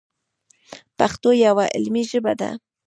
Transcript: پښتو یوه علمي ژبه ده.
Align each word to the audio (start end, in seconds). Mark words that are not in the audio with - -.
پښتو 0.97 1.29
یوه 1.45 1.65
علمي 1.75 2.03
ژبه 2.11 2.33
ده. 2.39 2.49